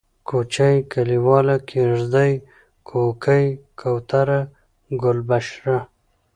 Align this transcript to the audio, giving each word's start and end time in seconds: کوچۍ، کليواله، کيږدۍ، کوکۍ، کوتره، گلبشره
کوچۍ، 0.29 0.75
کليواله، 0.93 1.55
کيږدۍ، 1.69 2.33
کوکۍ، 2.89 3.45
کوتره، 3.79 4.41
گلبشره 5.01 5.79